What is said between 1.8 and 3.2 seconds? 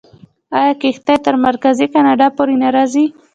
کاناډا پورې نه راځي؟